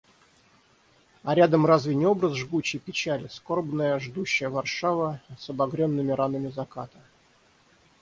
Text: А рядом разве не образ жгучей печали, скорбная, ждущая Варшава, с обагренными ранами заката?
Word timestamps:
А 1.23 1.35
рядом 1.39 1.67
разве 1.67 1.93
не 1.93 2.07
образ 2.07 2.33
жгучей 2.33 2.79
печали, 2.79 3.27
скорбная, 3.27 3.99
ждущая 3.99 4.49
Варшава, 4.49 5.19
с 5.37 5.47
обагренными 5.51 6.11
ранами 6.11 6.47
заката? 6.47 6.97